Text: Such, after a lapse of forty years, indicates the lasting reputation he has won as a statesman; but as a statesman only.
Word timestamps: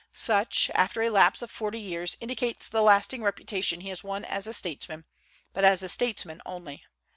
Such, 0.13 0.71
after 0.73 1.03
a 1.03 1.11
lapse 1.11 1.43
of 1.43 1.51
forty 1.51 1.79
years, 1.79 2.17
indicates 2.19 2.67
the 2.67 2.81
lasting 2.81 3.21
reputation 3.21 3.81
he 3.81 3.89
has 3.89 4.03
won 4.03 4.25
as 4.25 4.47
a 4.47 4.53
statesman; 4.55 5.05
but 5.53 5.63
as 5.63 5.83
a 5.83 5.89
statesman 5.89 6.41
only. 6.43 6.81